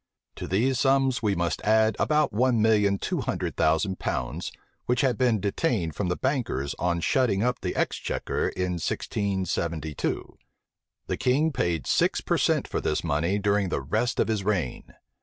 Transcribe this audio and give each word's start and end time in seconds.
To 0.37 0.47
these 0.47 0.79
sums 0.79 1.21
we 1.21 1.35
must 1.35 1.61
add 1.61 1.95
about 1.99 2.33
one 2.33 2.59
million 2.59 2.97
two 2.97 3.21
hundred 3.21 3.55
thousand 3.55 3.99
pounds, 3.99 4.51
which 4.87 5.01
had 5.01 5.15
been 5.15 5.39
detained 5.39 5.93
from 5.93 6.07
the 6.07 6.15
bankers 6.15 6.73
on 6.79 7.01
shutting 7.01 7.43
up 7.43 7.61
the 7.61 7.75
exchequer 7.75 8.49
in 8.49 8.81
1672. 8.81 10.39
The 11.05 11.17
king 11.17 11.51
paid 11.51 11.85
six 11.85 12.19
per 12.19 12.39
cent. 12.39 12.67
for 12.67 12.81
this 12.81 13.03
money 13.03 13.37
during 13.37 13.69
the 13.69 13.81
rest 13.83 14.19
of 14.19 14.27
his 14.27 14.43
reign. 14.43 14.95